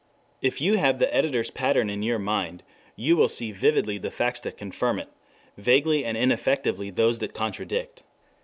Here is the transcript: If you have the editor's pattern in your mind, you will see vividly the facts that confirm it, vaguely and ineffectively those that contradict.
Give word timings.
If 0.41 0.59
you 0.61 0.77
have 0.79 0.97
the 0.97 1.13
editor's 1.13 1.51
pattern 1.51 1.87
in 1.87 2.01
your 2.01 2.17
mind, 2.17 2.63
you 2.95 3.15
will 3.15 3.27
see 3.27 3.51
vividly 3.51 3.99
the 3.99 4.09
facts 4.09 4.41
that 4.41 4.57
confirm 4.57 4.97
it, 4.97 5.09
vaguely 5.57 6.05
and 6.05 6.17
ineffectively 6.17 6.89
those 6.89 7.19
that 7.19 7.35
contradict. 7.35 8.01